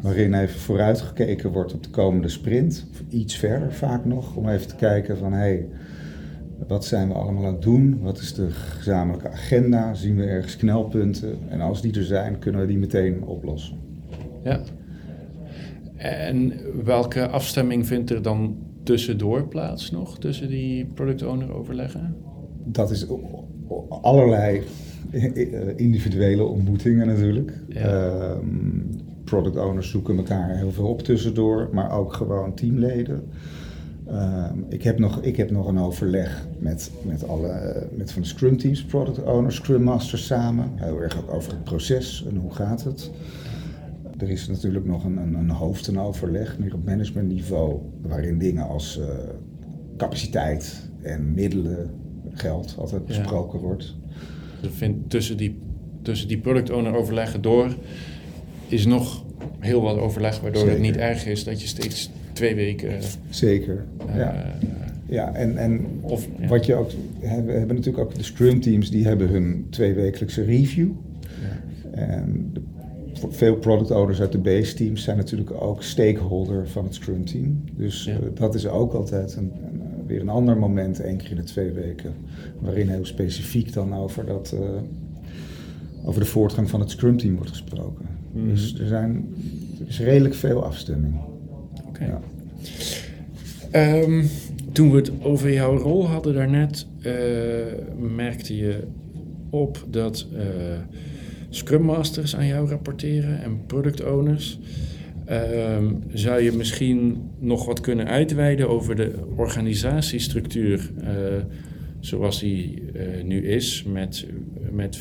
[0.00, 4.68] Waarin even vooruitgekeken wordt op de komende sprint, of iets verder vaak nog, om even
[4.68, 5.66] te kijken van hé, hey,
[6.68, 7.98] wat zijn we allemaal aan het doen?
[8.00, 9.94] Wat is de gezamenlijke agenda?
[9.94, 11.38] Zien we ergens knelpunten?
[11.48, 13.76] En als die er zijn, kunnen we die meteen oplossen.
[14.44, 14.60] Ja.
[15.96, 16.52] En
[16.84, 22.16] welke afstemming vindt er dan tussendoor plaats nog, tussen die product owner overleggen?
[22.64, 23.06] Dat is
[23.88, 24.62] allerlei
[25.10, 27.52] eh, individuele ontmoetingen natuurlijk.
[27.68, 27.80] Ja.
[27.80, 28.46] Ehm,
[29.24, 33.22] product owners zoeken elkaar heel veel op tussendoor, maar ook gewoon teamleden.
[34.10, 38.28] Ehm, ik, heb nog, ik heb nog een overleg met, met, alle, met van de
[38.28, 40.70] Scrum teams, product owners, Scrum Masters samen.
[40.74, 43.10] Heel erg ook over het proces en hoe gaat het.
[44.18, 48.68] Er is natuurlijk nog een, een, een hoofd- en overleg, meer op managementniveau, waarin dingen
[48.68, 49.06] als eh,
[49.96, 51.90] capaciteit en middelen,
[52.32, 53.06] geld altijd Ja.
[53.06, 53.96] besproken wordt.
[54.60, 55.58] Dus ik vind tussen die,
[56.02, 57.74] tussen die product owner overleggen door
[58.68, 59.24] is nog
[59.58, 62.98] heel wat overleg, waardoor het niet erg is dat je steeds twee weken.
[63.30, 63.84] Zeker.
[64.08, 64.54] eh, ja.
[65.08, 66.46] Ja, en, en Of, ja.
[66.48, 70.88] wat je ook, we hebben natuurlijk ook de Scrum teams, die hebben hun tweewekelijkse review.
[71.20, 71.98] ja.
[72.00, 72.60] En de,
[73.28, 77.64] veel product owners uit de base teams zijn natuurlijk ook stakeholder van het Scrum team.
[77.76, 78.12] Dus Ja.
[78.12, 81.36] eh, dat is ook altijd een, een, eh, weer een ander moment, één keer in
[81.36, 82.12] de twee weken,
[82.58, 84.68] waarin heel specifiek dan over, dat, eh,
[86.08, 88.06] over de voortgang van het Scrum team wordt gesproken.
[88.32, 88.48] Mhm.
[88.48, 89.34] Dus er, zijn,
[89.80, 91.14] er is redelijk veel afstemming.
[92.00, 92.20] Ja.
[93.70, 94.24] Ehm,
[94.72, 97.12] toen we het over jouw rol hadden daarnet, eh
[97.98, 98.82] merkte je
[99.50, 100.44] op dat eh,
[101.48, 104.58] Scrum Masters aan jou rapporteren en product owners.
[105.24, 111.08] Ehm, zou je misschien nog wat kunnen uitweiden over de organisatiestructuur eh,
[112.00, 112.82] zoals die
[113.24, 114.26] nu is, met,
[114.70, 115.00] met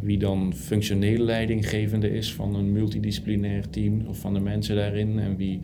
[0.00, 5.36] wie dan functionele leidinggevende is van een multidisciplinair team of van de mensen daarin en
[5.36, 5.60] wie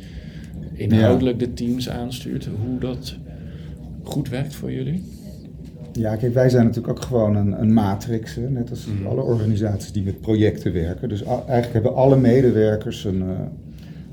[0.78, 3.16] inhoudelijk de teams aanstuurt, hoe dat
[4.02, 5.02] goed werkt voor jullie?
[5.92, 9.06] Ja, kijk, wij zijn natuurlijk ook gewoon een, een matrix, hè, net als Mhm.
[9.06, 11.08] alle organisaties die met projecten werken.
[11.08, 13.28] Dus eigenlijk hebben alle medewerkers een, eh,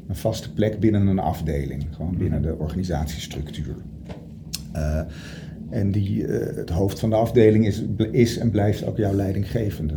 [0.08, 3.76] een vaste plek binnen een afdeling, gewoon binnen de organisatiestructuur.
[4.72, 5.00] Eh,
[5.70, 9.94] en die, eh, het hoofd van de afdeling is, is en blijft ook jouw leidinggevende.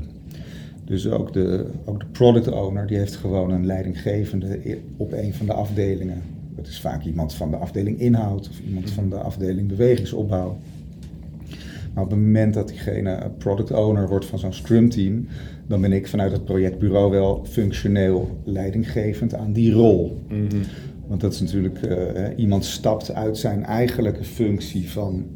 [0.85, 5.46] Dus ook de, ook de product owner, die heeft gewoon een leidinggevende op een van
[5.46, 6.22] de afdelingen.
[6.59, 10.57] Dat is vaak iemand van de afdeling inhoud of iemand van de afdeling bewegingsopbouw.
[11.94, 15.27] Maar op het moment dat diegene product owner wordt van zo'n Scrum team,
[15.66, 20.21] dan ben ik vanuit het projectbureau wel functioneel leidinggevend aan die rol.
[21.07, 25.27] Want dat is natuurlijk, eh, iemand stapt uit zijn eigenlijke functie van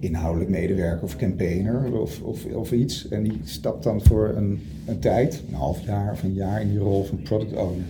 [0.00, 3.08] inhoudelijk medewerker of campaigner of, of, of iets.
[3.08, 6.68] En die stapt dan voor een, een tijd, een half jaar of een jaar, in
[6.68, 7.84] die rol van product owner.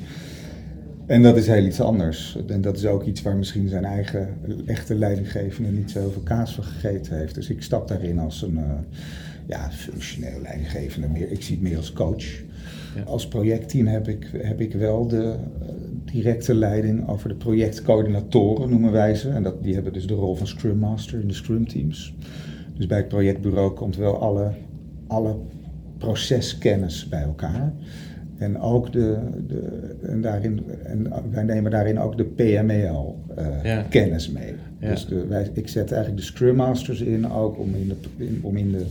[1.06, 2.38] En dat is heel iets anders.
[2.46, 4.28] En dat is ook iets waar misschien zijn eigen
[4.66, 7.34] echte leidinggevende niet zoveel kaas van gegeten heeft.
[7.34, 8.64] Dus ik stap daarin als een uh,
[9.46, 11.08] ja, functioneel leidinggevende.
[11.08, 12.24] Meer, ik zie het meer als coach.
[12.96, 13.02] Ja.
[13.02, 15.68] Als projectteam heb ik, heb ik wel de uh,
[16.04, 19.28] directe leiding over de projectcoördinatoren, noemen wij ze.
[19.28, 22.14] En dat, die hebben dus de rol van Scrum Master in de Scrum teams.
[22.76, 24.52] Dus bij het projectbureau komt wel alle,
[25.06, 25.36] alle
[25.98, 27.72] proceskennis bij elkaar.
[28.38, 33.82] En ook de, de en daarin, en wij nemen daarin ook de PMEL uh, ja.
[33.82, 34.54] kennis mee.
[34.78, 34.90] Ja.
[34.90, 38.40] Dus de, wij, ik zet eigenlijk de Scrum Masters in ook om in de, in,
[38.42, 38.86] om in de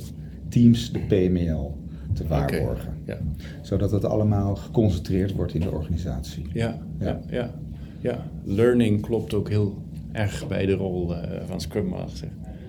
[0.49, 1.77] teams de PMEL
[2.13, 2.93] te waarborgen.
[3.03, 3.15] Okay.
[3.15, 3.17] Ja.
[3.61, 6.45] Zodat het allemaal geconcentreerd wordt in de organisatie.
[6.53, 7.51] Ja, ja, ja.
[7.99, 8.25] ja.
[8.43, 9.83] Learning klopt ook heel,
[10.15, 12.27] erg bij de rol eh, van Scrum Master.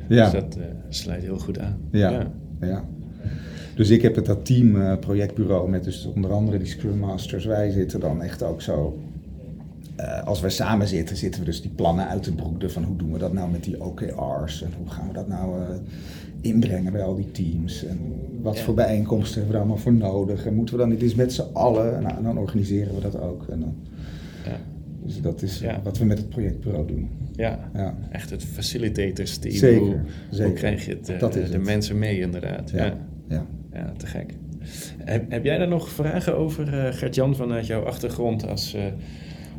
[0.08, 0.30] Ja.
[0.30, 1.78] Dus dat uh, sluit heel goed aan.
[1.90, 2.26] Ja.
[2.60, 2.84] ja.
[3.76, 7.44] Dus ik heb het dat team uh, projectbureau met dus onder andere die Scrum Masters.
[7.44, 8.98] Wij zitten dan echt ook zo.
[10.00, 12.96] Uh, als wij samen zitten, zitten we dus die plannen uit te broeden van hoe
[12.96, 15.66] doen we dat nou met die OKR's en hoe gaan we dat nou uh,
[16.40, 17.98] inbrengen bij al die teams en
[18.42, 18.62] wat ja.
[18.62, 21.32] voor bijeenkomsten hebben we er allemaal voor nodig en moeten we dan niet eens met
[21.32, 23.46] z'n allen, nou, en dan organiseren we dat ook.
[23.48, 23.74] En dan,
[24.44, 24.60] ja.
[25.06, 25.80] Dus dat is ja.
[25.82, 27.10] wat we met het projectbureau doen.
[27.32, 27.98] Ja, ja.
[28.10, 29.54] echt het facilitators team.
[29.54, 29.96] Zeker, hoe,
[30.30, 30.46] zeker.
[30.46, 31.64] hoe krijg je het, dat de, is de het.
[31.64, 32.70] mensen mee inderdaad.
[32.70, 32.96] Ja,
[33.28, 33.46] ja.
[33.72, 33.92] ja.
[33.96, 34.34] te gek.
[35.04, 38.82] Heb, heb jij daar nog vragen over, uh, Gert-Jan, vanuit jouw achtergrond als uh,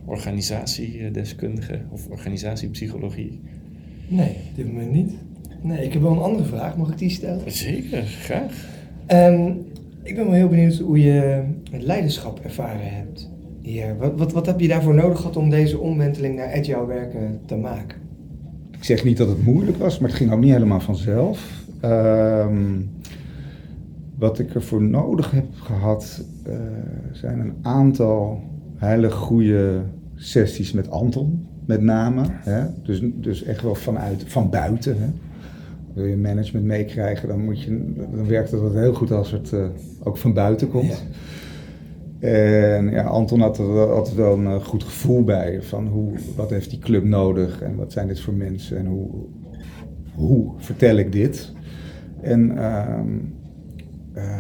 [0.06, 3.40] organisatiedeskundige of organisatiepsychologie?
[4.08, 5.12] Nee, op dit moment niet.
[5.62, 6.78] Nee, ik heb wel een andere vraag.
[6.78, 7.52] Mag ik die stellen?
[7.52, 8.66] Zeker, graag.
[9.08, 9.66] Um,
[10.04, 13.30] ik ben wel heel benieuwd hoe je het leiderschap ervaren hebt
[13.68, 13.98] hier.
[13.98, 17.56] Wat, wat, wat heb je daarvoor nodig gehad om deze omwenteling naar agile werken te
[17.56, 17.98] maken?
[18.72, 21.66] Ik zeg niet dat het moeilijk was, maar het ging ook niet helemaal vanzelf.
[21.86, 22.90] Um,
[24.18, 26.54] wat ik ervoor nodig heb gehad, uh,
[27.12, 28.42] zijn een aantal
[28.76, 29.82] hele goede
[30.16, 32.24] sessies met Anton, met name.
[32.30, 32.66] Hè?
[32.84, 34.98] Dus, dus echt wel vanuit, van buiten.
[35.00, 35.08] Hè?
[35.94, 39.66] Wil je management meekrijgen, dan, moet je, dan werkt het heel goed als het uh,
[40.04, 40.90] ook van buiten komt.
[40.90, 40.96] Ja.
[42.20, 46.70] En ja, Anton had er altijd wel een goed gevoel bij van hoe, wat heeft
[46.70, 49.10] die club nodig en wat zijn dit voor mensen en hoe,
[50.16, 51.54] hoe vertel ik dit.
[52.22, 53.00] En uh,
[54.16, 54.40] uh,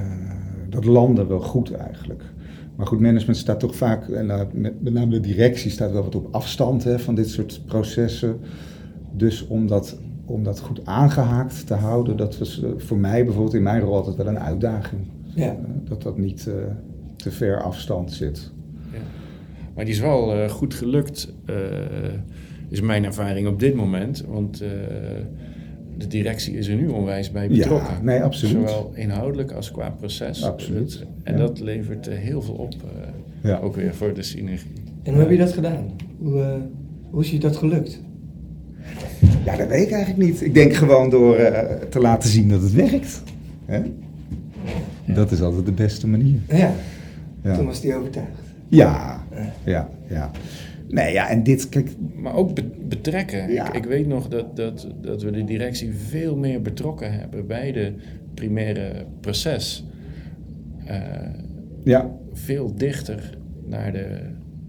[0.70, 2.24] dat landde wel goed eigenlijk.
[2.76, 6.04] Maar goed, management staat toch vaak, en uh, met, met name de directie staat wel
[6.04, 8.38] wat op afstand hè, van dit soort processen.
[9.12, 13.64] Dus om dat, om dat goed aangehaakt te houden, dat was voor mij bijvoorbeeld in
[13.64, 15.02] mijn rol altijd wel een uitdaging.
[15.24, 15.56] Ja.
[15.84, 16.50] dat dat niet
[17.30, 18.52] te ver afstand zit.
[18.92, 19.00] Ja.
[19.76, 21.56] Maar die is wel uh, goed gelukt, uh,
[22.70, 24.24] is mijn ervaring op dit moment.
[24.28, 24.70] Want uh,
[25.98, 27.94] de directie is er nu onwijs bij betrokken.
[27.94, 28.70] Ja, nee, absoluut.
[28.70, 30.44] Zowel inhoudelijk als qua proces.
[30.44, 31.06] Absoluut.
[31.24, 31.40] En ja.
[31.40, 32.74] dat levert heel veel op,
[33.44, 33.60] ja.
[33.60, 34.74] ook weer voor de synergie.
[35.04, 35.92] En hoe heb je dat gedaan?
[36.18, 36.62] Hoe,
[37.10, 38.02] hoe is je dat gelukt?
[39.46, 40.42] Ja, dat weet ik eigenlijk niet.
[40.42, 41.36] Ik denk gewoon door
[41.90, 43.24] te laten zien dat het werkt.
[43.66, 43.82] Hè?
[45.06, 46.40] Dat is altijd de beste manier.
[46.48, 46.74] Ja.
[47.48, 47.56] Ja.
[47.56, 48.32] Toen was hij overtuigd.
[48.68, 49.24] Ja,
[49.64, 50.32] ja, ja.
[50.88, 51.90] Nee, ja, en dit, kijk...
[52.16, 53.52] Maar ook be betrekken.
[53.52, 53.68] Ja.
[53.68, 57.72] Ik, ik, weet nog dat, dat, dat we de directie veel meer betrokken hebben bij
[57.72, 57.94] de
[58.34, 59.86] primaire proces.
[60.90, 60.94] Uh,
[61.84, 62.12] ja.
[62.34, 64.20] Veel dichter naar de...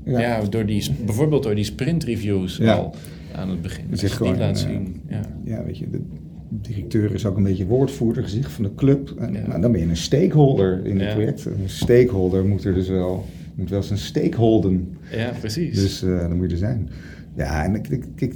[0.05, 2.75] Ja, ja door die, bijvoorbeeld door die sprintreviews ja.
[2.75, 2.95] al
[3.35, 3.85] aan het begin.
[3.91, 5.03] Dus je die gewoon, laat uh, zien.
[5.09, 5.21] Ja.
[5.45, 6.01] ja, weet je, de
[6.49, 9.15] directeur is ook een beetje woordvoerder, gezicht van de club.
[9.19, 9.47] En, ja.
[9.47, 11.45] nou, dan ben je een stakeholder in het project.
[11.45, 14.97] Een stakeholder moet er dus wel, moet wel zijn stakeholden.
[15.11, 15.75] Ja, precies.
[15.75, 16.89] Dus uh, dan moet je er zijn.
[17.37, 18.35] Ja, en ik, ik,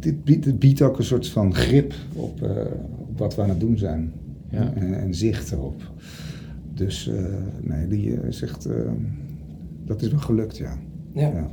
[0.00, 2.50] dit, biedt, dit biedt ook een soort van grip op, uh,
[2.98, 4.12] op wat we aan het doen zijn.
[4.50, 4.72] Ja.
[4.74, 5.82] En, en zicht erop.
[6.74, 7.24] Dus uh,
[7.60, 8.68] nee, die zegt,
[9.84, 10.78] dat is wel gelukt, ja.
[11.12, 11.32] Ja.
[11.32, 11.50] ja.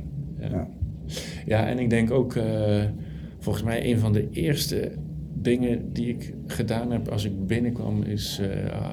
[0.48, 0.68] ja.
[1.46, 2.38] ja en ik denk ook,
[3.38, 4.92] volgens mij een van de eerste
[5.34, 8.46] dingen die ik gedaan heb als ik binnenkwam is uh,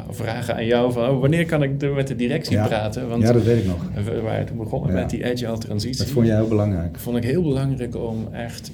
[0.09, 2.67] vragen aan jou van oh, wanneer kan ik met de directie ja.
[2.67, 3.09] praten?
[3.09, 3.89] Want ja, dat weet ik nog.
[4.05, 4.99] We waren toen begonnen Ja.
[4.99, 5.97] met die agile transitie.
[5.97, 6.97] Dat vond jij heel belangrijk.
[6.99, 8.71] vond ik heel belangrijk om echt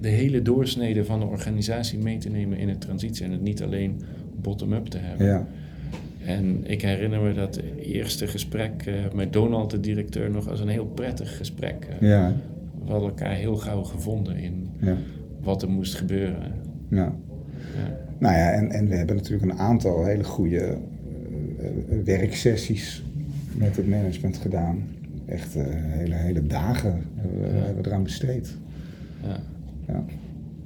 [0.00, 3.62] de hele doorsnede van de organisatie mee te nemen in de transitie en het niet
[3.62, 4.00] alleen
[4.40, 5.26] bottom-up te hebben.
[5.26, 5.46] Ja,
[6.26, 10.68] En ik herinner me dat eerste gesprek eh, met Donald, de directeur, nog als een
[10.68, 11.86] heel prettig gesprek.
[12.00, 12.32] Eh, ja,
[12.84, 14.68] We hadden elkaar heel gauw gevonden in
[15.42, 16.52] wat er moest gebeuren.
[16.90, 17.12] Ja.
[17.76, 17.98] Ja.
[18.18, 23.04] Nou ja, en, en we hebben natuurlijk een aantal hele goede eh, eh, werksessies
[23.54, 24.82] met het management gedaan.
[25.26, 27.62] Echt eh, hele, hele dagen hebben we, Ja.
[27.64, 28.56] hebben we eraan besteed.
[29.22, 29.36] Ja.
[29.86, 30.04] Ja,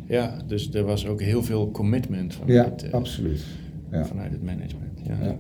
[0.07, 3.45] ja, dus er was ook heel veel commitment ja vanuit, eh, absoluut.
[3.91, 4.05] Ja.
[4.05, 5.01] vanuit het management.
[5.03, 5.15] Ja.
[5.27, 5.37] Ja.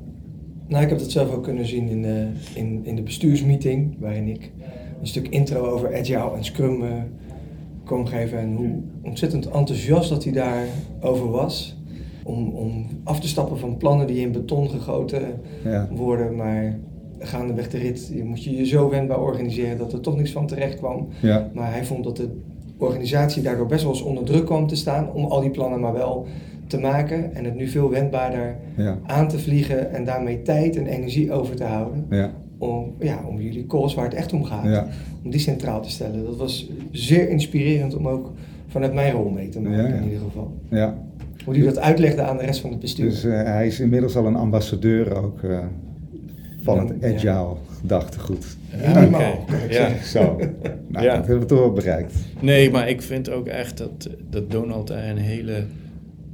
[0.69, 4.29] Nou, ik heb dat zelf ook kunnen zien in de, in, in de bestuursmeeting, waarin
[4.29, 4.51] ik
[5.01, 6.93] een stuk intro over Agile en Scrum eh,
[7.85, 8.39] kon geven.
[8.39, 8.71] En hoe
[9.03, 11.77] ontzettend enthousiast dat hij daarover was.
[12.25, 15.23] Om, om af te stappen van plannen die in beton gegoten
[15.65, 15.89] Ja.
[15.95, 16.37] worden.
[16.37, 16.79] Maar
[17.19, 20.47] gaandeweg de rit je moet je je zo wendbaar organiseren dat er toch niks van
[20.47, 21.09] terecht kwam.
[21.23, 21.51] Ja.
[21.55, 22.29] Maar hij vond dat de
[22.79, 25.93] organisatie daardoor best wel eens onder druk kwam te staan om al die plannen maar
[25.93, 26.27] wel
[26.67, 27.35] te maken.
[27.35, 28.99] En het nu veel wendbaarder Ja.
[29.07, 32.07] aan te vliegen en daarmee tijd en energie over te houden.
[32.11, 32.31] Ja.
[32.69, 34.87] Om, ja, om jullie calls waar het echt om gaat, Ja.
[35.25, 36.25] om die centraal te stellen.
[36.25, 38.33] Dat was zeer inspirerend om ook
[38.69, 39.95] vanuit mijn rol mee te maken Ja, ja.
[39.95, 40.53] in ieder geval.
[40.71, 40.99] ja.
[41.45, 43.09] Hoe die dat uitlegde aan de rest van het bestuur.
[43.11, 45.59] Dus eh, hij is inmiddels al een ambassadeur ook eh,
[46.63, 47.33] van het Ja.
[47.33, 48.57] agile gedachtegoed.
[48.93, 49.11] Kan ik
[49.71, 49.89] Ja.
[50.03, 50.37] Zo,
[50.89, 51.17] nou, Ja.
[51.17, 52.15] dat hebben we toch wel bereikt.
[52.41, 55.65] Nee, maar ik vind ook echt dat, dat Donald daar een hele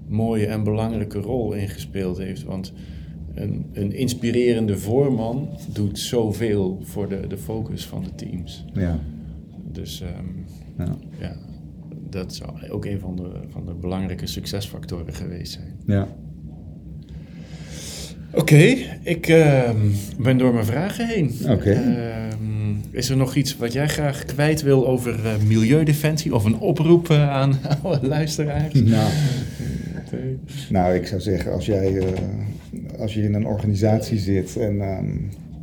[0.09, 2.45] mooie en belangrijke rol in gespeeld heeft.
[2.45, 2.73] Want
[3.35, 8.65] een, een inspirerende voorman doet zoveel voor de, de focus van de teams.
[8.73, 8.99] Ja,
[9.73, 10.27] Dus ehm,
[10.89, 11.37] ja, ja,
[12.11, 15.77] dat zou ook een van de, van de belangrijke succesfactoren geweest zijn.
[15.87, 16.09] ja.
[18.33, 19.77] Oké, ik ehm,
[20.19, 21.33] ben door mijn vragen heen.
[21.49, 21.71] Oké.
[21.71, 26.59] Ehm, is er nog iets wat jij graag kwijt wil over eh, milieudefensie of een
[26.59, 28.73] oproep eh, aan alle luisteraars?
[28.75, 29.11] Nou,
[30.69, 32.07] nou, ik zou zeggen, als jij eh,
[33.01, 35.07] als je in een organisatie zit en ehm,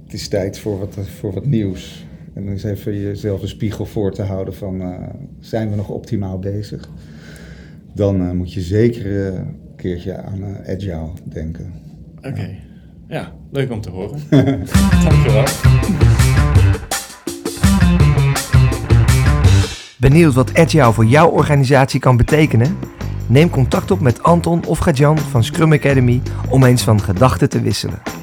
[0.04, 2.06] het is tijd voor wat, voor wat nieuws.
[2.34, 5.04] En dan eens even jezelf een spiegel voor te houden van, eh,
[5.40, 6.90] zijn we nog optimaal bezig?
[7.94, 11.74] Dan eh, moet je zeker eh, een keertje aan agile denken.
[12.18, 12.50] Oké,
[13.08, 14.20] ja, leuk om te horen.
[15.04, 15.44] Dankjewel.
[20.00, 22.97] Benieuwd wat Agile voor jouw organisatie kan betekenen?
[23.28, 27.62] Neem contact op met Anton of Gajan van Scrum Academy om eens van gedachten te
[27.62, 28.17] wisselen.